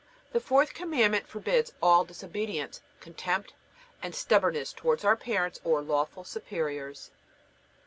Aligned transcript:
The 0.33 0.39
fourth 0.39 0.73
Commandment 0.73 1.27
forbids 1.27 1.73
all 1.79 2.03
disobedience, 2.05 2.81
contempt, 3.01 3.53
and 4.01 4.15
stubbornness 4.15 4.73
towards 4.73 5.05
our 5.05 5.15
parents 5.15 5.59
or 5.63 5.79
lawful 5.83 6.23
superiors. 6.23 7.11